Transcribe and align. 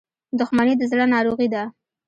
•دښمني 0.39 0.73
د 0.77 0.81
زړه 0.91 1.05
ناروغي 1.15 1.47
ده. 1.53 1.63